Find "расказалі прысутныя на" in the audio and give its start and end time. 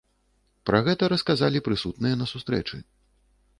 1.13-2.31